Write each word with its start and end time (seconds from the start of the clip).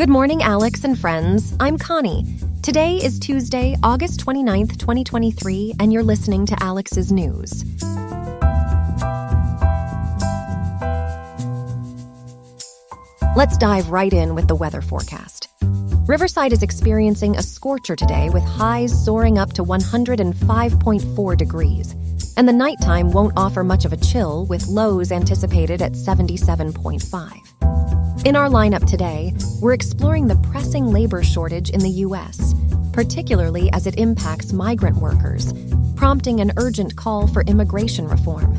Good 0.00 0.08
morning, 0.08 0.42
Alex 0.42 0.84
and 0.84 0.98
friends. 0.98 1.54
I'm 1.60 1.76
Connie. 1.76 2.24
Today 2.62 2.96
is 2.96 3.18
Tuesday, 3.18 3.76
August 3.82 4.24
29th, 4.24 4.78
2023, 4.78 5.74
and 5.78 5.92
you're 5.92 6.02
listening 6.02 6.46
to 6.46 6.56
Alex's 6.62 7.12
News. 7.12 7.66
Let's 13.36 13.58
dive 13.58 13.90
right 13.90 14.10
in 14.10 14.34
with 14.34 14.48
the 14.48 14.54
weather 14.54 14.80
forecast. 14.80 15.48
Riverside 16.06 16.54
is 16.54 16.62
experiencing 16.62 17.36
a 17.36 17.42
scorcher 17.42 17.94
today 17.94 18.30
with 18.30 18.42
highs 18.42 19.04
soaring 19.04 19.36
up 19.36 19.52
to 19.52 19.62
105.4 19.62 21.36
degrees, 21.36 21.92
and 22.38 22.48
the 22.48 22.54
nighttime 22.54 23.10
won't 23.10 23.34
offer 23.36 23.62
much 23.62 23.84
of 23.84 23.92
a 23.92 23.98
chill 23.98 24.46
with 24.46 24.66
lows 24.66 25.12
anticipated 25.12 25.82
at 25.82 25.92
77.5. 25.92 27.49
In 28.22 28.36
our 28.36 28.50
lineup 28.50 28.86
today, 28.86 29.32
we're 29.62 29.72
exploring 29.72 30.26
the 30.26 30.36
pressing 30.36 30.92
labor 30.92 31.22
shortage 31.24 31.70
in 31.70 31.80
the 31.80 31.88
U.S., 32.04 32.54
particularly 32.92 33.72
as 33.72 33.86
it 33.86 33.98
impacts 33.98 34.52
migrant 34.52 34.98
workers, 34.98 35.54
prompting 35.96 36.40
an 36.40 36.52
urgent 36.58 36.96
call 36.96 37.26
for 37.26 37.40
immigration 37.44 38.06
reform. 38.06 38.54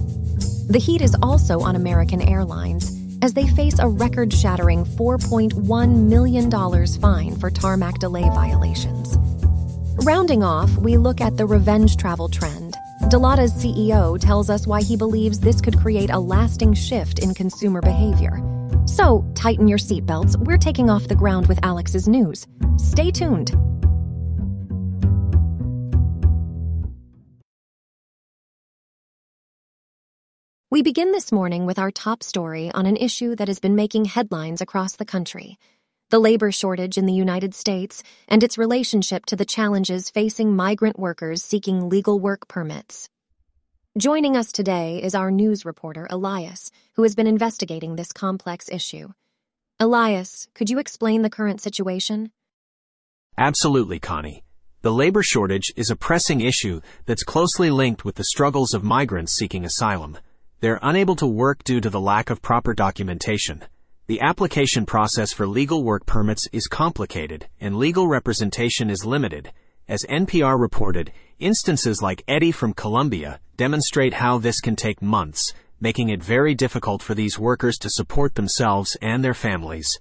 The 0.67 0.81
heat 0.83 1.01
is 1.01 1.15
also 1.21 1.59
on 1.59 1.75
American 1.75 2.23
Airlines 2.23 2.91
as 3.21 3.35
they 3.35 3.45
face 3.49 3.77
a 3.77 3.87
record 3.87 4.33
shattering 4.33 4.83
$4.1 4.83 6.09
million 6.09 6.87
fine 6.99 7.35
for 7.35 7.51
tarmac 7.51 7.99
delay 7.99 8.27
violations. 8.33 9.15
Rounding 10.03 10.41
off, 10.41 10.75
we 10.77 10.97
look 10.97 11.21
at 11.21 11.37
the 11.37 11.45
revenge 11.45 11.97
travel 11.97 12.29
trend. 12.29 12.75
Dalata's 13.11 13.53
CEO 13.53 14.19
tells 14.19 14.49
us 14.49 14.65
why 14.65 14.81
he 14.81 14.97
believes 14.97 15.39
this 15.39 15.61
could 15.61 15.77
create 15.77 16.09
a 16.09 16.19
lasting 16.19 16.73
shift 16.73 17.19
in 17.19 17.35
consumer 17.35 17.81
behavior. 17.81 18.41
So, 19.01 19.25
tighten 19.33 19.67
your 19.67 19.79
seatbelts. 19.79 20.37
We're 20.37 20.59
taking 20.59 20.91
off 20.91 21.07
the 21.07 21.15
ground 21.15 21.47
with 21.47 21.57
Alex's 21.63 22.07
news. 22.07 22.45
Stay 22.77 23.09
tuned. 23.09 23.49
We 30.69 30.83
begin 30.83 31.11
this 31.11 31.31
morning 31.31 31.65
with 31.65 31.79
our 31.79 31.89
top 31.89 32.21
story 32.21 32.69
on 32.75 32.85
an 32.85 32.95
issue 32.95 33.35
that 33.37 33.47
has 33.47 33.59
been 33.59 33.75
making 33.75 34.05
headlines 34.05 34.61
across 34.61 34.95
the 34.95 35.05
country 35.05 35.57
the 36.11 36.19
labor 36.19 36.51
shortage 36.51 36.97
in 36.97 37.05
the 37.05 37.13
United 37.13 37.55
States 37.55 38.03
and 38.27 38.43
its 38.43 38.57
relationship 38.57 39.25
to 39.27 39.37
the 39.37 39.45
challenges 39.45 40.09
facing 40.09 40.53
migrant 40.55 40.99
workers 40.99 41.41
seeking 41.41 41.87
legal 41.87 42.19
work 42.19 42.49
permits. 42.49 43.09
Joining 43.97 44.37
us 44.37 44.53
today 44.53 45.03
is 45.03 45.13
our 45.13 45.29
news 45.29 45.65
reporter, 45.65 46.07
Elias, 46.09 46.71
who 46.93 47.03
has 47.03 47.13
been 47.13 47.27
investigating 47.27 47.97
this 47.97 48.13
complex 48.13 48.69
issue. 48.69 49.09
Elias, 49.81 50.47
could 50.53 50.69
you 50.69 50.79
explain 50.79 51.23
the 51.23 51.29
current 51.29 51.59
situation? 51.59 52.31
Absolutely, 53.37 53.99
Connie. 53.99 54.45
The 54.81 54.93
labor 54.93 55.21
shortage 55.21 55.73
is 55.75 55.89
a 55.89 55.97
pressing 55.97 56.39
issue 56.39 56.79
that's 57.05 57.25
closely 57.25 57.69
linked 57.69 58.05
with 58.05 58.15
the 58.15 58.23
struggles 58.23 58.73
of 58.73 58.81
migrants 58.81 59.33
seeking 59.33 59.65
asylum. 59.65 60.17
They're 60.61 60.79
unable 60.81 61.17
to 61.17 61.27
work 61.27 61.65
due 61.65 61.81
to 61.81 61.89
the 61.89 61.99
lack 61.99 62.29
of 62.29 62.41
proper 62.41 62.73
documentation. 62.73 63.61
The 64.07 64.21
application 64.21 64.85
process 64.85 65.33
for 65.33 65.45
legal 65.45 65.83
work 65.83 66.05
permits 66.05 66.47
is 66.53 66.67
complicated 66.67 67.49
and 67.59 67.75
legal 67.75 68.07
representation 68.07 68.89
is 68.89 69.05
limited. 69.05 69.51
As 69.89 70.05
NPR 70.05 70.57
reported, 70.57 71.11
instances 71.41 72.01
like 72.01 72.23
Eddie 72.27 72.51
from 72.51 72.73
Colombia 72.73 73.39
demonstrate 73.57 74.13
how 74.13 74.37
this 74.37 74.61
can 74.61 74.75
take 74.75 75.01
months, 75.01 75.53
making 75.79 76.09
it 76.09 76.23
very 76.23 76.55
difficult 76.55 77.01
for 77.01 77.15
these 77.15 77.39
workers 77.39 77.77
to 77.79 77.89
support 77.89 78.35
themselves 78.35 78.95
and 79.01 79.23
their 79.23 79.33
families. 79.33 79.99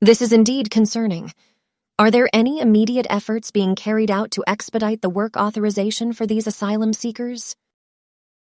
This 0.00 0.22
is 0.22 0.32
indeed 0.32 0.70
concerning. 0.70 1.32
Are 1.98 2.10
there 2.10 2.30
any 2.32 2.60
immediate 2.60 3.06
efforts 3.10 3.50
being 3.50 3.74
carried 3.74 4.10
out 4.10 4.30
to 4.30 4.44
expedite 4.46 5.02
the 5.02 5.10
work 5.10 5.36
authorization 5.36 6.12
for 6.12 6.26
these 6.26 6.46
asylum 6.46 6.92
seekers? 6.92 7.56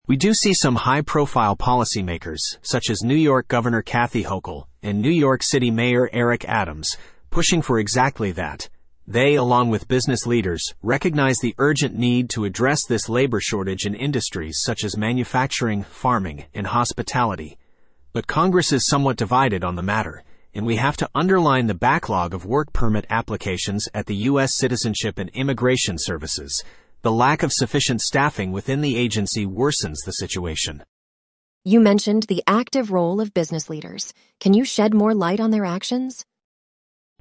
We 0.07 0.17
do 0.17 0.35
see 0.35 0.55
some 0.55 0.77
high-profile 0.77 1.57
policymakers, 1.57 2.59
such 2.63 2.91
as 2.91 3.03
New 3.03 3.17
York 3.17 3.49
Governor 3.49 3.83
Kathy 3.83 4.25
Hochul 4.25 4.67
and 4.83 5.01
New 5.01 5.11
York 5.11 5.43
City 5.43 5.71
Mayor 5.71 6.09
Eric 6.13 6.45
Adams, 6.45 6.97
pushing 7.31 7.63
for 7.63 7.79
exactly 7.79 8.33
that. 8.33 8.69
They, 9.09 9.37
along 9.37 9.71
with 9.71 9.87
business 9.87 10.27
leaders, 10.27 10.75
recognize 10.83 11.39
the 11.39 11.55
urgent 11.59 11.97
need 11.97 12.29
to 12.31 12.45
address 12.45 12.85
this 12.85 13.09
labor 13.09 13.41
shortage 13.41 13.87
in 13.87 13.95
industries 13.95 14.59
such 14.61 14.83
as 14.83 14.97
manufacturing, 14.97 15.85
farming, 15.85 16.47
and 16.53 16.67
hospitality. 16.67 17.57
But 18.13 18.27
Congress 18.27 18.73
is 18.73 18.85
somewhat 18.85 19.17
divided 19.17 19.63
on 19.63 19.77
the 19.77 19.83
matter, 19.83 20.25
and 20.55 20.67
we 20.67 20.77
have 20.77 20.97
to 20.97 21.11
underline 21.15 21.69
the 21.69 21.75
backlog 21.75 22.35
of 22.35 22.47
work 22.47 22.73
permit 22.73 23.07
applications 23.09 23.89
at 23.95 24.07
the 24.07 24.17
U.S. 24.31 24.57
Citizenship 24.57 25.19
and 25.19 25.31
Immigration 25.31 25.99
Services, 25.99 26.65
the 27.03 27.13
lack 27.13 27.45
of 27.45 27.53
sufficient 27.53 28.01
staffing 28.01 28.51
within 28.51 28.81
the 28.81 28.97
agency 28.97 29.47
worsens 29.47 29.99
the 30.05 30.13
situation. 30.13 30.83
You 31.63 31.79
mentioned 31.79 32.25
the 32.25 32.43
active 32.49 32.91
role 32.91 33.21
of 33.21 33.35
business 33.35 33.71
leaders. 33.71 34.13
Can 34.41 34.53
you 34.53 34.65
shed 34.65 34.95
more 34.95 35.15
light 35.15 35.39
on 35.39 35.53
their 35.53 35.65
actions? 35.65 36.25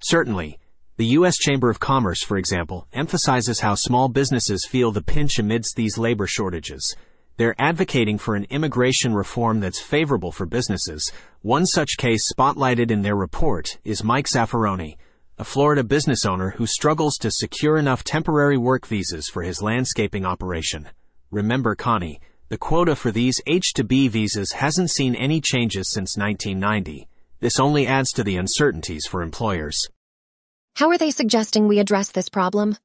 Certainly. 0.02 0.58
The 0.98 1.08
U.S. 1.08 1.36
Chamber 1.36 1.70
of 1.70 1.82
Commerce, 1.82 2.24
for 2.24 2.38
example, 2.38 2.88
emphasizes 2.94 3.60
how 3.60 3.76
small 3.76 4.08
businesses 4.08 4.66
feel 4.66 4.94
the 4.94 5.02
pinch 5.02 5.40
amidst 5.40 5.76
these 5.76 5.98
labor 5.98 6.26
shortages. 6.26 6.96
They're 7.36 7.54
advocating 7.60 8.18
for 8.18 8.38
an 8.38 8.46
immigration 8.50 9.14
reform 9.14 9.60
that's 9.60 9.82
favorable 9.82 10.32
for 10.32 10.46
businesses. 10.46 11.12
One 11.42 11.66
such 11.66 11.98
case 11.98 12.32
spotlighted 12.32 12.92
in 12.92 13.02
their 13.02 13.18
report 13.18 13.78
is 13.84 14.06
Mike 14.06 14.28
Zaffaroni, 14.28 14.96
a 15.38 15.44
Florida 15.44 15.84
business 15.84 16.26
owner 16.26 16.52
who 16.52 16.66
struggles 16.66 17.18
to 17.18 17.30
secure 17.30 17.76
enough 17.76 18.06
temporary 18.06 18.58
work 18.58 18.88
visas 18.88 19.28
for 19.28 19.44
his 19.44 19.62
landscaping 19.62 20.26
operation. 20.26 20.88
Remember, 21.30 21.76
Connie, 21.76 22.22
the 22.48 22.58
quota 22.58 22.96
for 22.96 23.12
these 23.12 23.42
H-2B 23.48 24.12
visas 24.12 24.54
hasn't 24.54 24.92
seen 24.92 25.14
any 25.16 25.42
changes 25.42 25.92
since 25.92 26.16
1990. 26.16 27.10
This 27.42 27.60
only 27.60 27.86
adds 27.86 28.14
to 28.14 28.24
the 28.24 28.38
uncertainties 28.38 29.06
for 29.06 29.22
employers. 29.22 29.90
How 30.76 30.90
are 30.90 30.98
they 30.98 31.12
suggesting 31.12 31.70
we 31.70 31.80
address 31.80 32.12
this 32.12 32.28
problem? 32.28 32.76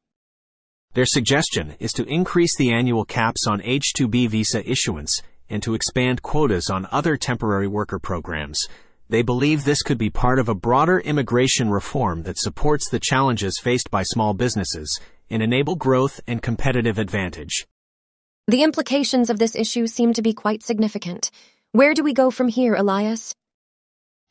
Their 0.95 1.07
suggestion 1.07 1.75
is 1.81 1.93
to 1.95 2.05
increase 2.05 2.55
the 2.55 2.73
annual 2.73 3.05
caps 3.05 3.49
on 3.49 3.61
H-2B 3.65 4.29
visa 4.29 4.63
issuance 4.71 5.21
and 5.49 5.61
to 5.65 5.75
expand 5.75 6.23
quotas 6.23 6.71
on 6.71 6.87
other 6.93 7.17
temporary 7.17 7.67
worker 7.67 7.99
programs. 7.99 8.69
They 9.09 9.23
believe 9.23 9.65
this 9.65 9.83
could 9.83 9.99
be 9.99 10.09
part 10.09 10.39
of 10.39 10.49
a 10.49 10.55
broader 10.55 11.01
immigration 11.01 11.69
reform 11.69 12.23
that 12.23 12.39
supports 12.39 12.89
the 12.89 13.01
challenges 13.01 13.59
faced 13.59 13.91
by 13.91 14.05
small 14.05 14.35
businesses 14.35 15.01
and 15.29 15.43
enable 15.43 15.75
growth 15.75 16.21
and 16.29 16.41
competitive 16.41 16.97
advantage. 16.97 17.67
The 18.47 18.63
implications 18.63 19.31
of 19.31 19.41
this 19.41 19.57
issue 19.57 19.89
seem 19.89 20.13
to 20.13 20.23
be 20.23 20.33
quite 20.33 20.63
significant. 20.63 21.33
Where 21.73 21.95
do 21.95 22.05
we 22.05 22.13
go 22.13 22.31
from 22.31 22.47
here, 22.47 22.77
Elias? 22.77 23.35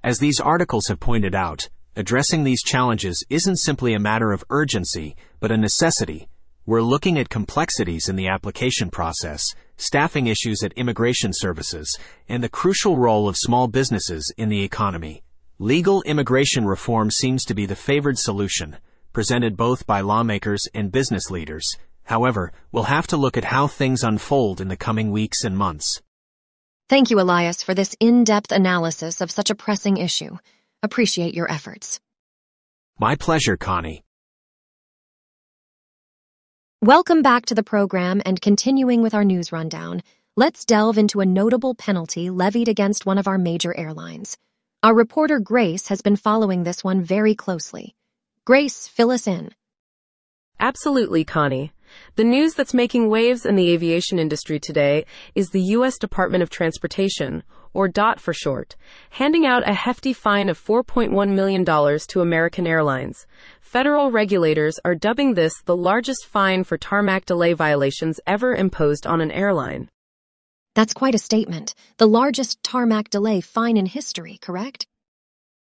As 0.02 0.20
these 0.20 0.40
articles 0.40 0.88
have 0.88 1.02
pointed 1.02 1.36
out, 1.36 1.68
addressing 1.96 2.44
these 2.44 2.64
challenges 2.64 3.24
isn't 3.30 3.58
simply 3.58 3.94
a 3.94 4.00
matter 4.00 4.32
of 4.32 4.44
urgency, 4.50 5.16
but 5.40 5.52
a 5.52 5.58
necessity. 5.58 6.28
We're 6.66 6.82
looking 6.82 7.18
at 7.18 7.30
complexities 7.30 8.08
in 8.08 8.16
the 8.16 8.28
application 8.28 8.90
process, 8.90 9.56
staffing 9.76 10.28
issues 10.28 10.62
at 10.62 10.74
immigration 10.74 11.32
services, 11.34 11.98
and 12.28 12.44
the 12.44 12.50
crucial 12.50 12.98
role 12.98 13.28
of 13.28 13.38
small 13.38 13.68
businesses 13.68 14.32
in 14.38 14.50
the 14.50 14.64
economy. 14.64 15.24
Legal 15.58 16.02
immigration 16.04 16.66
reform 16.66 17.12
seems 17.12 17.44
to 17.46 17.54
be 17.54 17.66
the 17.66 17.76
favored 17.76 18.18
solution, 18.18 18.78
presented 19.14 19.58
both 19.58 19.88
by 19.88 20.02
lawmakers 20.02 20.68
and 20.74 20.92
business 20.92 21.32
leaders. 21.32 21.76
However, 22.04 22.52
we'll 22.72 22.84
have 22.84 23.08
to 23.08 23.18
look 23.18 23.36
at 23.36 23.46
how 23.46 23.68
things 23.68 24.04
unfold 24.04 24.62
in 24.62 24.68
the 24.68 24.78
coming 24.78 25.12
weeks 25.12 25.44
and 25.44 25.58
months. 25.58 26.02
Thank 26.88 27.10
you, 27.12 27.20
Elias, 27.20 27.62
for 27.62 27.74
this 27.74 27.96
in-depth 28.00 28.52
analysis 28.52 29.22
of 29.22 29.32
such 29.32 29.50
a 29.50 29.56
pressing 29.56 29.98
issue. 29.98 30.38
Appreciate 30.82 31.34
your 31.34 31.52
efforts. 31.52 32.00
My 33.00 33.16
pleasure, 33.16 33.58
Connie. 33.58 34.04
Welcome 36.82 37.22
back 37.22 37.46
to 37.48 37.56
the 37.56 37.64
program 37.64 38.22
and 38.26 38.42
continuing 38.42 39.02
with 39.02 39.14
our 39.14 39.26
news 39.26 39.52
rundown, 39.52 40.02
let's 40.38 40.64
delve 40.64 40.98
into 40.98 41.20
a 41.20 41.26
notable 41.26 41.76
penalty 41.76 42.30
levied 42.30 42.70
against 42.70 43.06
one 43.06 43.18
of 43.18 43.28
our 43.28 43.38
major 43.38 43.76
airlines. 43.78 44.38
Our 44.82 44.96
reporter 44.96 45.40
Grace 45.40 45.90
has 45.90 46.02
been 46.02 46.16
following 46.16 46.64
this 46.64 46.82
one 46.82 47.02
very 47.02 47.36
closely. 47.36 47.96
Grace, 48.46 48.88
fill 48.88 49.12
us 49.12 49.28
in. 49.28 49.50
Absolutely, 50.58 51.26
Connie. 51.26 51.74
The 52.16 52.24
news 52.24 52.54
that's 52.54 52.74
making 52.74 53.10
waves 53.10 53.46
in 53.46 53.56
the 53.56 53.72
aviation 53.72 54.20
industry 54.20 54.60
today 54.60 55.06
is 55.36 55.50
the 55.50 55.62
U.S. 55.78 55.98
Department 55.98 56.44
of 56.44 56.50
Transportation, 56.50 57.44
or 57.74 57.88
DOT 57.88 58.20
for 58.20 58.34
short, 58.34 58.76
handing 59.12 59.46
out 59.46 59.68
a 59.68 59.74
hefty 59.74 60.14
fine 60.14 60.50
of 60.50 60.60
$4.1 60.60 61.30
million 61.34 61.66
to 61.66 62.22
American 62.22 62.68
Airlines. 62.68 63.26
Federal 63.62 64.12
regulators 64.12 64.80
are 64.84 64.96
dubbing 64.96 65.34
this 65.34 65.54
the 65.66 65.78
largest 65.78 66.26
fine 66.26 66.64
for 66.64 66.78
tarmac 66.78 67.26
delay 67.26 67.54
violations 67.54 68.20
ever 68.26 68.56
imposed 68.56 69.06
on 69.06 69.22
an 69.22 69.32
airline. 69.32 69.90
That's 70.76 70.94
quite 70.94 71.16
a 71.16 71.20
statement. 71.20 71.76
The 71.98 72.08
largest 72.08 72.64
tarmac 72.64 73.10
delay 73.10 73.42
fine 73.42 73.78
in 73.78 73.86
history, 73.86 74.38
correct? 74.42 74.88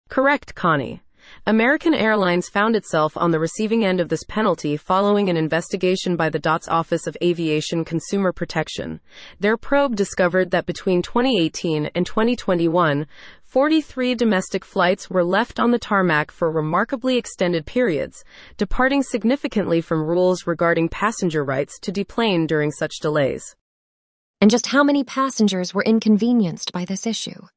Correct, 0.10 0.56
Connie. 0.56 1.02
American 1.46 1.94
Airlines 1.94 2.50
found 2.50 2.76
itself 2.76 3.18
on 3.18 3.32
the 3.32 3.40
receiving 3.40 3.84
end 3.84 4.00
of 4.00 4.10
this 4.10 4.24
penalty 4.28 4.78
following 4.78 5.30
an 5.30 5.38
investigation 5.38 6.16
by 6.16 6.30
the 6.30 6.40
DOT's 6.40 6.68
Office 6.68 7.08
of 7.08 7.18
Aviation 7.22 7.84
Consumer 7.84 8.32
Protection. 8.32 9.00
Their 9.40 9.58
probe 9.58 9.96
discovered 9.96 10.52
that 10.52 10.66
between 10.66 11.02
2018 11.02 11.92
and 11.96 12.06
2021, 12.06 13.06
43 13.44 14.16
domestic 14.16 14.66
flights 14.66 15.10
were 15.10 15.24
left 15.24 15.60
on 15.60 15.72
the 15.72 15.78
tarmac 15.78 16.32
for 16.32 16.52
remarkably 16.52 17.18
extended 17.18 17.66
periods, 17.66 18.24
departing 18.58 19.04
significantly 19.04 19.80
from 19.80 20.04
rules 20.04 20.48
regarding 20.48 20.90
passenger 20.90 21.44
rights 21.44 21.78
to 21.80 21.92
deplane 21.92 22.48
during 22.48 22.72
such 22.72 23.00
delays. 23.02 23.56
And 24.42 24.50
just 24.50 24.68
how 24.68 24.84
many 24.84 25.04
passengers 25.04 25.74
were 25.74 25.84
inconvenienced 25.84 26.74
by 26.74 26.84
this 26.84 27.06
issue? 27.06 27.48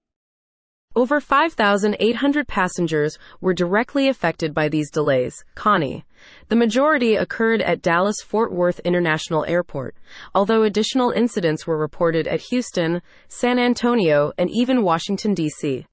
Over 0.97 1.21
5,800 1.21 2.49
passengers 2.49 3.19
were 3.43 3.53
directly 3.53 4.09
affected 4.09 4.55
by 4.55 4.71
these 4.71 4.91
delays, 4.91 5.45
Connie. 5.55 6.07
The 6.49 6.57
majority 6.57 7.17
occurred 7.17 7.61
at 7.61 7.83
Dallas 7.83 8.17
Fort 8.25 8.51
Worth 8.51 8.81
International 8.81 9.45
Airport, 9.45 9.95
although 10.35 10.63
additional 10.63 11.11
incidents 11.11 11.67
were 11.67 11.77
reported 11.77 12.27
at 12.27 12.41
Houston, 12.49 13.03
San 13.29 13.59
Antonio, 13.59 14.33
and 14.39 14.49
even 14.51 14.83
Washington, 14.83 15.35
D.C. 15.35 15.85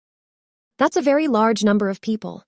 That's 0.79 0.95
a 0.95 1.01
very 1.01 1.27
large 1.27 1.65
number 1.65 1.89
of 1.89 1.99
people. 1.99 2.45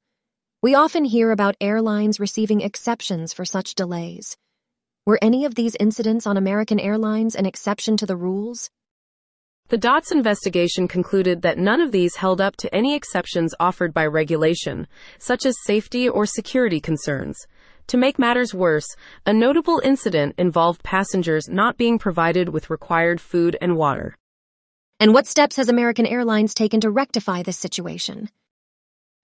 We 0.64 0.76
often 0.76 1.04
hear 1.04 1.32
about 1.32 1.58
airlines 1.60 2.22
receiving 2.22 2.62
exceptions 2.62 3.34
for 3.34 3.44
such 3.44 3.76
delays. 3.76 4.38
Were 5.06 5.20
any 5.22 5.44
of 5.44 5.56
these 5.56 5.76
incidents 5.78 6.26
on 6.26 6.38
American 6.38 6.80
Airlines 6.80 7.36
an 7.36 7.46
exception 7.46 7.98
to 7.98 8.06
the 8.06 8.16
rules? 8.16 8.70
The 9.70 9.78
DOTS 9.80 10.12
investigation 10.12 10.88
concluded 10.88 11.42
that 11.42 11.58
none 11.58 11.82
of 11.82 11.92
these 11.92 12.18
held 12.18 12.40
up 12.40 12.56
to 12.58 12.74
any 12.74 12.94
exceptions 12.96 13.56
offered 13.60 13.96
by 13.96 14.06
regulation, 14.06 14.86
such 15.18 15.44
as 15.44 15.56
safety 15.66 16.08
or 16.08 16.28
security 16.28 16.80
concerns. 16.80 17.36
To 17.88 17.98
make 17.98 18.20
matters 18.20 18.54
worse, 18.54 18.86
a 19.26 19.34
notable 19.34 19.82
incident 19.84 20.36
involved 20.38 20.84
passengers 20.84 21.50
not 21.50 21.78
being 21.78 21.98
provided 21.98 22.50
with 22.50 22.70
required 22.70 23.20
food 23.20 23.58
and 23.60 23.76
water. 23.76 24.16
And 25.00 25.16
what 25.16 25.26
steps 25.26 25.56
has 25.58 25.68
American 25.68 26.06
Airlines 26.06 26.54
taken 26.54 26.80
to 26.82 26.92
rectify 26.92 27.42
this 27.42 27.58
situation? 27.58 28.30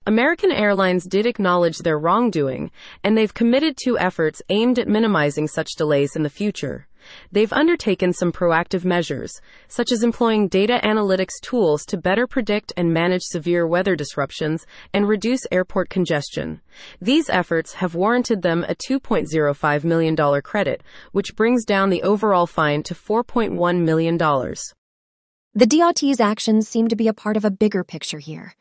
American 0.08 0.52
Airlines 0.52 1.06
did 1.06 1.28
acknowledge 1.28 1.78
their 1.78 2.00
wrongdoing, 2.00 2.72
and 3.04 3.16
they've 3.16 3.34
committed 3.34 3.78
to 3.84 4.00
efforts 4.00 4.42
aimed 4.50 4.80
at 4.80 4.88
minimizing 4.88 5.48
such 5.48 5.76
delays 5.78 6.16
in 6.16 6.24
the 6.24 6.30
future. 6.32 6.88
They've 7.32 7.52
undertaken 7.54 8.14
some 8.14 8.32
proactive 8.32 8.86
measures, 8.86 9.42
such 9.68 9.92
as 9.92 10.04
employing 10.04 10.48
data 10.48 10.80
analytics 10.84 11.40
tools 11.42 11.86
to 11.86 11.98
better 11.98 12.28
predict 12.28 12.74
and 12.78 12.94
manage 12.94 13.24
severe 13.24 13.68
weather 13.68 13.96
disruptions 13.96 14.66
and 14.94 15.08
reduce 15.08 15.42
airport 15.52 15.90
congestion. 15.90 16.62
These 17.02 17.30
efforts 17.30 17.74
have 17.76 17.96
warranted 17.96 18.42
them 18.42 18.64
a 18.68 18.76
$2.05 18.76 19.84
million 19.84 20.42
credit, 20.42 20.84
which 21.12 21.36
brings 21.36 21.66
down 21.66 21.90
the 21.90 22.04
overall 22.04 22.48
fine 22.48 22.84
to 22.84 22.94
$4.1 22.94 23.84
million. 23.84 24.18
The 24.18 25.66
DOT's 25.68 26.22
actions 26.22 26.70
seem 26.70 26.88
to 26.88 26.96
be 26.96 27.08
a 27.08 27.14
part 27.14 27.36
of 27.36 27.44
a 27.44 27.52
bigger 27.52 27.84
picture 27.84 28.20
here. 28.20 28.56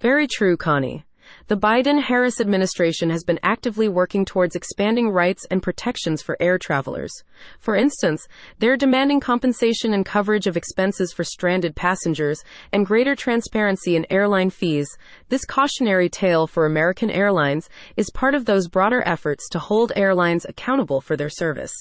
Very 0.00 0.26
true, 0.26 0.58
Connie. 0.58 1.06
The 1.48 1.56
Biden 1.56 2.02
Harris 2.02 2.40
administration 2.40 3.10
has 3.10 3.24
been 3.24 3.40
actively 3.42 3.88
working 3.88 4.24
towards 4.24 4.56
expanding 4.56 5.10
rights 5.10 5.46
and 5.50 5.62
protections 5.62 6.22
for 6.22 6.36
air 6.40 6.58
travelers. 6.58 7.12
For 7.58 7.76
instance, 7.76 8.26
they're 8.58 8.76
demanding 8.76 9.20
compensation 9.20 9.94
and 9.94 10.04
coverage 10.04 10.46
of 10.46 10.56
expenses 10.56 11.12
for 11.12 11.24
stranded 11.24 11.76
passengers 11.76 12.42
and 12.72 12.86
greater 12.86 13.14
transparency 13.14 13.96
in 13.96 14.06
airline 14.10 14.50
fees. 14.50 14.88
This 15.28 15.44
cautionary 15.44 16.08
tale 16.08 16.46
for 16.46 16.66
American 16.66 17.10
Airlines 17.10 17.68
is 17.96 18.10
part 18.10 18.34
of 18.34 18.44
those 18.44 18.68
broader 18.68 19.02
efforts 19.06 19.48
to 19.50 19.58
hold 19.58 19.92
airlines 19.96 20.44
accountable 20.44 21.00
for 21.00 21.16
their 21.16 21.30
service. 21.30 21.74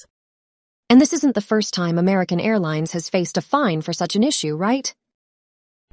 And 0.89 1.01
this 1.01 1.13
isn't 1.13 1.33
the 1.33 1.41
first 1.41 1.73
time 1.73 1.97
American 1.97 2.39
Airlines 2.39 2.91
has 2.91 3.09
faced 3.09 3.37
a 3.37 3.41
fine 3.41 3.81
for 3.81 3.91
such 3.91 4.15
an 4.15 4.23
issue, 4.23 4.55
right? 4.55 4.93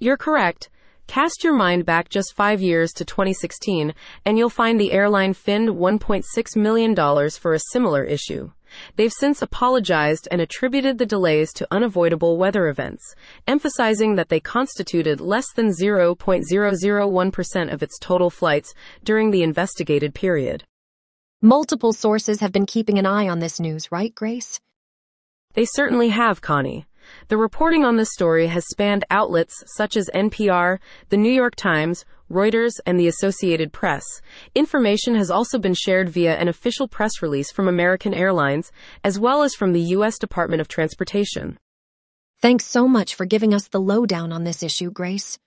You're 0.00 0.16
correct. 0.19 0.69
Cast 1.06 1.44
your 1.44 1.52
mind 1.52 1.84
back 1.84 2.08
just 2.08 2.34
five 2.34 2.62
years 2.62 2.93
to 2.93 3.04
2016, 3.04 3.93
and 4.25 4.38
you'll 4.38 4.49
find 4.49 4.81
the 4.81 4.93
airline 4.93 5.34
finned 5.34 5.69
$1.6 5.69 6.56
million 6.56 7.31
for 7.31 7.52
a 7.52 7.60
similar 7.70 8.04
issue. 8.04 8.50
They've 8.96 9.12
since 9.12 9.43
apologized 9.43 10.26
and 10.31 10.40
attributed 10.40 10.96
the 10.99 11.06
delays 11.06 11.52
to 11.54 11.66
unavoidable 11.70 12.38
weather 12.38 12.69
events, 12.69 13.14
emphasizing 13.46 14.16
that 14.16 14.31
they 14.31 14.40
constituted 14.40 15.20
less 15.20 15.46
than 15.54 15.70
0.001% 15.70 17.72
of 17.72 17.82
its 17.82 17.98
total 17.98 18.31
flights 18.31 18.75
during 19.05 19.31
the 19.31 19.43
investigated 19.43 20.14
period. 20.14 20.64
Multiple 21.43 21.93
sources 21.93 22.40
have 22.40 22.52
been 22.52 22.66
keeping 22.66 22.98
an 22.98 23.06
eye 23.06 23.28
on 23.28 23.40
this 23.40 23.60
news, 23.60 23.90
right, 23.90 24.14
Grace? 24.14 24.60
They 25.55 25.66
certainly 25.66 26.08
have, 26.08 26.40
Connie. 26.40 26.87
The 27.29 27.37
reporting 27.37 27.85
on 27.85 27.97
this 27.97 28.12
story 28.12 28.47
has 28.49 28.67
spanned 28.69 29.05
outlets 29.11 29.62
such 29.76 29.97
as 29.97 30.11
NPR, 30.14 30.79
The 31.09 31.17
New 31.17 31.32
York 31.32 31.55
Times, 31.56 32.05
Reuters, 32.31 32.81
and 32.87 32.99
the 32.99 33.09
Associated 33.09 33.73
Press. 33.73 34.05
Information 34.55 35.14
has 35.14 35.31
also 35.31 35.59
been 35.59 35.75
shared 35.75 36.09
via 36.09 36.37
an 36.37 36.49
official 36.49 36.88
press 36.88 37.23
release 37.23 37.53
from 37.53 37.69
American 37.69 38.14
Airlines, 38.14 38.73
as 39.05 39.19
well 39.19 39.43
as 39.43 39.55
from 39.55 39.73
the 39.73 39.81
U.S. 39.97 40.19
Department 40.19 40.61
of 40.61 40.69
Transportation. 40.69 41.59
Thanks 42.41 42.67
so 42.67 42.88
much 42.88 43.15
for 43.15 43.26
giving 43.26 43.55
us 43.55 43.69
the 43.69 43.81
lowdown 43.81 44.32
on 44.32 44.44
this 44.44 44.62
issue, 44.62 44.91
Grace. 44.91 45.38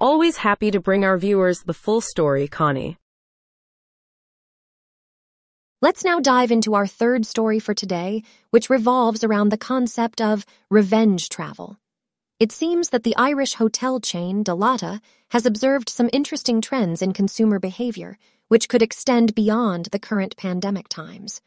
Always 0.00 0.38
happy 0.38 0.70
to 0.70 0.80
bring 0.80 1.04
our 1.04 1.18
viewers 1.18 1.60
the 1.64 1.74
full 1.74 2.00
story, 2.00 2.46
Connie. 2.46 2.96
Let's 5.80 6.04
now 6.04 6.18
dive 6.18 6.50
into 6.50 6.74
our 6.74 6.88
third 6.88 7.24
story 7.24 7.60
for 7.60 7.72
today, 7.72 8.24
which 8.50 8.68
revolves 8.68 9.22
around 9.22 9.50
the 9.50 9.56
concept 9.56 10.20
of 10.20 10.44
revenge 10.70 11.28
travel. 11.28 11.78
It 12.40 12.50
seems 12.50 12.88
that 12.88 13.04
the 13.04 13.14
Irish 13.14 13.54
hotel 13.54 14.00
chain 14.00 14.42
Dalata 14.42 15.00
has 15.30 15.46
observed 15.46 15.88
some 15.88 16.10
interesting 16.12 16.60
trends 16.60 17.00
in 17.00 17.12
consumer 17.12 17.60
behavior, 17.60 18.18
which 18.48 18.68
could 18.68 18.82
extend 18.82 19.36
beyond 19.36 19.86
the 19.92 20.00
current 20.00 20.36
pandemic 20.36 20.88
times. 20.88 21.40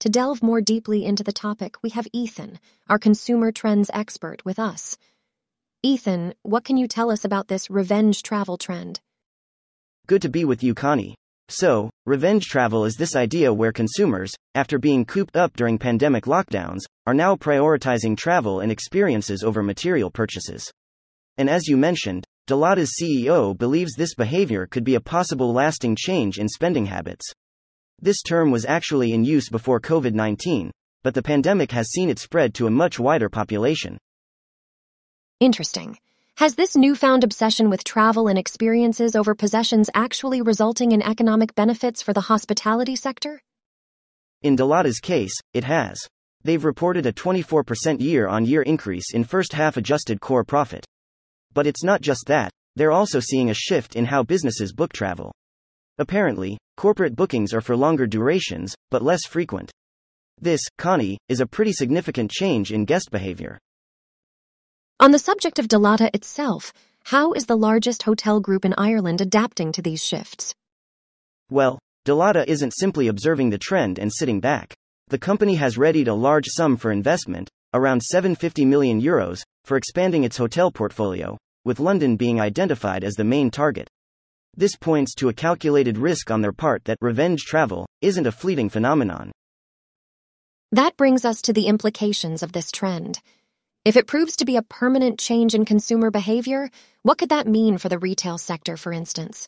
To 0.00 0.08
delve 0.08 0.42
more 0.42 0.62
deeply 0.62 1.04
into 1.04 1.22
the 1.22 1.30
topic, 1.30 1.82
we 1.82 1.90
have 1.90 2.08
Ethan, 2.14 2.58
our 2.88 2.98
consumer 2.98 3.52
trends 3.52 3.90
expert, 3.92 4.42
with 4.42 4.58
us. 4.58 4.96
Ethan, 5.82 6.32
what 6.40 6.64
can 6.64 6.78
you 6.78 6.88
tell 6.88 7.10
us 7.10 7.26
about 7.26 7.48
this 7.48 7.68
revenge 7.68 8.22
travel 8.22 8.56
trend? 8.56 9.00
Good 10.06 10.22
to 10.22 10.30
be 10.30 10.46
with 10.46 10.62
you, 10.62 10.72
Connie. 10.74 11.14
So, 11.48 11.90
revenge 12.06 12.46
travel 12.46 12.84
is 12.84 12.96
this 12.96 13.14
idea 13.14 13.54
where 13.54 13.72
consumers, 13.72 14.34
after 14.56 14.78
being 14.78 15.04
cooped 15.04 15.36
up 15.36 15.56
during 15.56 15.78
pandemic 15.78 16.24
lockdowns, 16.24 16.80
are 17.06 17.14
now 17.14 17.36
prioritizing 17.36 18.16
travel 18.16 18.60
and 18.60 18.72
experiences 18.72 19.44
over 19.44 19.62
material 19.62 20.10
purchases. 20.10 20.68
And 21.36 21.48
as 21.48 21.68
you 21.68 21.76
mentioned, 21.76 22.24
Dalata's 22.48 22.96
CEO 23.00 23.56
believes 23.56 23.94
this 23.94 24.14
behavior 24.14 24.66
could 24.66 24.82
be 24.82 24.96
a 24.96 25.00
possible 25.00 25.52
lasting 25.52 25.94
change 25.96 26.38
in 26.38 26.48
spending 26.48 26.86
habits. 26.86 27.30
This 28.00 28.22
term 28.22 28.50
was 28.50 28.64
actually 28.64 29.12
in 29.12 29.24
use 29.24 29.48
before 29.48 29.80
COVID 29.80 30.14
19, 30.14 30.72
but 31.04 31.14
the 31.14 31.22
pandemic 31.22 31.70
has 31.70 31.90
seen 31.92 32.10
it 32.10 32.18
spread 32.18 32.54
to 32.54 32.66
a 32.66 32.70
much 32.70 32.98
wider 32.98 33.28
population. 33.28 33.98
Interesting. 35.38 35.96
Has 36.36 36.54
this 36.54 36.76
newfound 36.76 37.24
obsession 37.24 37.70
with 37.70 37.82
travel 37.82 38.28
and 38.28 38.38
experiences 38.38 39.16
over 39.16 39.34
possessions 39.34 39.88
actually 39.94 40.42
resulting 40.42 40.92
in 40.92 41.00
economic 41.00 41.54
benefits 41.54 42.02
for 42.02 42.12
the 42.12 42.20
hospitality 42.20 42.94
sector? 42.94 43.40
In 44.42 44.54
Dalata's 44.54 45.00
case, 45.00 45.32
it 45.54 45.64
has. 45.64 45.96
They've 46.44 46.62
reported 46.62 47.06
a 47.06 47.12
24% 47.14 48.02
year 48.02 48.28
on 48.28 48.44
year 48.44 48.60
increase 48.60 49.14
in 49.14 49.24
first 49.24 49.54
half 49.54 49.78
adjusted 49.78 50.20
core 50.20 50.44
profit. 50.44 50.84
But 51.54 51.66
it's 51.66 51.82
not 51.82 52.02
just 52.02 52.26
that, 52.26 52.50
they're 52.74 52.92
also 52.92 53.18
seeing 53.18 53.48
a 53.48 53.54
shift 53.54 53.96
in 53.96 54.04
how 54.04 54.22
businesses 54.22 54.74
book 54.74 54.92
travel. 54.92 55.32
Apparently, 55.96 56.58
corporate 56.76 57.16
bookings 57.16 57.54
are 57.54 57.62
for 57.62 57.78
longer 57.78 58.06
durations, 58.06 58.74
but 58.90 59.02
less 59.02 59.24
frequent. 59.24 59.70
This, 60.38 60.60
Connie, 60.76 61.16
is 61.30 61.40
a 61.40 61.46
pretty 61.46 61.72
significant 61.72 62.30
change 62.30 62.72
in 62.72 62.84
guest 62.84 63.08
behavior. 63.10 63.58
On 64.98 65.10
the 65.10 65.18
subject 65.18 65.58
of 65.58 65.68
Dalata 65.68 66.08
itself, 66.14 66.72
how 67.04 67.34
is 67.34 67.44
the 67.44 67.56
largest 67.56 68.04
hotel 68.04 68.40
group 68.40 68.64
in 68.64 68.72
Ireland 68.78 69.20
adapting 69.20 69.70
to 69.72 69.82
these 69.82 70.02
shifts? 70.02 70.54
Well, 71.50 71.78
Dalata 72.06 72.46
isn't 72.48 72.72
simply 72.74 73.08
observing 73.08 73.50
the 73.50 73.58
trend 73.58 73.98
and 73.98 74.10
sitting 74.10 74.40
back. 74.40 74.74
The 75.08 75.18
company 75.18 75.56
has 75.56 75.76
readied 75.76 76.08
a 76.08 76.14
large 76.14 76.46
sum 76.46 76.78
for 76.78 76.90
investment, 76.90 77.50
around 77.74 78.02
750 78.02 78.64
million 78.64 79.02
euros, 79.02 79.42
for 79.64 79.76
expanding 79.76 80.24
its 80.24 80.38
hotel 80.38 80.70
portfolio, 80.70 81.36
with 81.66 81.78
London 81.78 82.16
being 82.16 82.40
identified 82.40 83.04
as 83.04 83.16
the 83.16 83.24
main 83.24 83.50
target. 83.50 83.90
This 84.56 84.76
points 84.76 85.14
to 85.16 85.28
a 85.28 85.34
calculated 85.34 85.98
risk 85.98 86.30
on 86.30 86.40
their 86.40 86.54
part 86.54 86.86
that 86.86 86.96
revenge 87.02 87.42
travel 87.42 87.86
isn't 88.00 88.26
a 88.26 88.32
fleeting 88.32 88.70
phenomenon. 88.70 89.30
That 90.72 90.96
brings 90.96 91.26
us 91.26 91.42
to 91.42 91.52
the 91.52 91.66
implications 91.66 92.42
of 92.42 92.52
this 92.52 92.72
trend. 92.72 93.20
If 93.86 93.96
it 93.96 94.08
proves 94.08 94.34
to 94.38 94.44
be 94.44 94.56
a 94.56 94.62
permanent 94.62 95.16
change 95.16 95.54
in 95.54 95.64
consumer 95.64 96.10
behavior, 96.10 96.70
what 97.02 97.18
could 97.18 97.28
that 97.28 97.46
mean 97.46 97.78
for 97.78 97.88
the 97.88 98.00
retail 98.00 98.36
sector, 98.36 98.76
for 98.76 98.92
instance? 98.92 99.46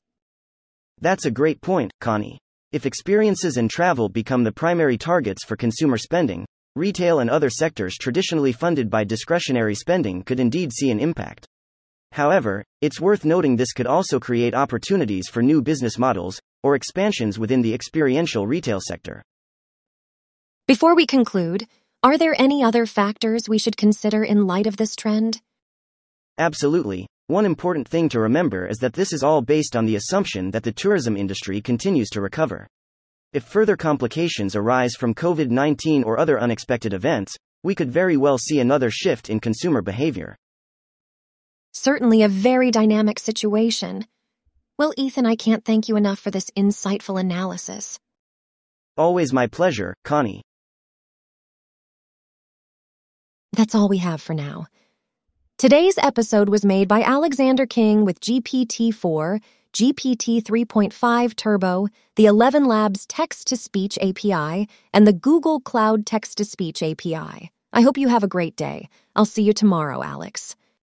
That's 1.00 1.26
a 1.26 1.32
great 1.32 1.60
point, 1.60 1.90
Connie. 2.00 2.38
If 2.70 2.86
experiences 2.86 3.56
and 3.56 3.68
travel 3.68 4.08
become 4.08 4.44
the 4.44 4.52
primary 4.52 4.96
targets 4.96 5.44
for 5.44 5.56
consumer 5.56 5.98
spending, 5.98 6.46
retail 6.76 7.18
and 7.18 7.28
other 7.28 7.50
sectors 7.50 7.96
traditionally 8.00 8.52
funded 8.52 8.88
by 8.88 9.02
discretionary 9.02 9.74
spending 9.74 10.22
could 10.22 10.38
indeed 10.38 10.72
see 10.72 10.92
an 10.92 11.00
impact. 11.00 11.44
However, 12.12 12.62
it's 12.80 13.00
worth 13.00 13.24
noting 13.24 13.56
this 13.56 13.72
could 13.72 13.88
also 13.88 14.20
create 14.20 14.54
opportunities 14.54 15.26
for 15.28 15.42
new 15.42 15.60
business 15.60 15.98
models 15.98 16.38
or 16.62 16.76
expansions 16.76 17.40
within 17.40 17.60
the 17.60 17.74
experiential 17.74 18.46
retail 18.46 18.78
sector. 18.80 19.20
Before 20.68 20.94
we 20.94 21.06
conclude, 21.06 21.66
are 22.02 22.16
there 22.16 22.34
any 22.38 22.62
other 22.62 22.86
factors 22.86 23.48
we 23.48 23.58
should 23.58 23.76
consider 23.76 24.22
in 24.22 24.46
light 24.46 24.68
of 24.68 24.76
this 24.76 24.94
trend? 24.94 25.40
Absolutely. 26.38 27.08
One 27.26 27.44
important 27.44 27.88
thing 27.88 28.08
to 28.10 28.20
remember 28.20 28.68
is 28.68 28.78
that 28.78 28.92
this 28.92 29.12
is 29.12 29.24
all 29.24 29.42
based 29.42 29.74
on 29.74 29.84
the 29.84 29.96
assumption 29.96 30.52
that 30.52 30.62
the 30.62 30.70
tourism 30.70 31.16
industry 31.16 31.60
continues 31.60 32.08
to 32.10 32.20
recover. 32.20 32.68
If 33.32 33.42
further 33.42 33.76
complications 33.76 34.54
arise 34.54 34.94
from 34.94 35.12
COVID 35.12 35.50
19 35.50 36.04
or 36.04 36.20
other 36.20 36.40
unexpected 36.40 36.94
events, 36.94 37.36
we 37.64 37.74
could 37.74 37.90
very 37.90 38.16
well 38.16 38.38
see 38.38 38.60
another 38.60 38.90
shift 38.90 39.28
in 39.28 39.40
consumer 39.40 39.82
behavior. 39.82 40.36
Certainly 41.72 42.22
a 42.22 42.28
very 42.28 42.70
dynamic 42.70 43.18
situation. 43.18 44.06
Well, 44.78 44.94
Ethan, 44.96 45.26
I 45.26 45.34
can't 45.34 45.64
thank 45.64 45.88
you 45.88 45.96
enough 45.96 46.20
for 46.20 46.30
this 46.30 46.48
insightful 46.56 47.20
analysis. 47.20 47.98
Always 48.96 49.32
my 49.32 49.48
pleasure, 49.48 49.94
Connie. 50.04 50.42
That's 53.58 53.74
all 53.74 53.88
we 53.88 53.98
have 53.98 54.22
for 54.22 54.34
now. 54.34 54.68
Today's 55.56 55.98
episode 55.98 56.48
was 56.48 56.64
made 56.64 56.86
by 56.86 57.02
Alexander 57.02 57.66
King 57.66 58.04
with 58.04 58.20
GPT 58.20 58.94
4, 58.94 59.40
GPT 59.72 60.40
3.5 60.40 61.34
Turbo, 61.34 61.88
the 62.14 62.26
ElevenLabs 62.26 63.04
Text 63.08 63.48
to 63.48 63.56
Speech 63.56 63.98
API, 64.00 64.68
and 64.94 65.08
the 65.08 65.12
Google 65.12 65.58
Cloud 65.58 66.06
Text 66.06 66.38
to 66.38 66.44
Speech 66.44 66.84
API. 66.84 67.50
I 67.72 67.80
hope 67.80 67.98
you 67.98 68.06
have 68.06 68.22
a 68.22 68.28
great 68.28 68.54
day. 68.54 68.88
I'll 69.16 69.24
see 69.24 69.42
you 69.42 69.52
tomorrow, 69.52 70.04
Alex. 70.04 70.54